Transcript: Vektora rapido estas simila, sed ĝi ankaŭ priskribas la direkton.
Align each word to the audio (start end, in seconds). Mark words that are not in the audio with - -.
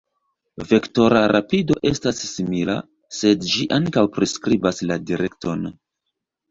Vektora 0.69 1.21
rapido 1.31 1.77
estas 1.91 2.23
simila, 2.31 2.79
sed 3.21 3.47
ĝi 3.53 3.69
ankaŭ 3.81 4.07
priskribas 4.19 4.87
la 4.93 5.03
direkton. 5.13 5.73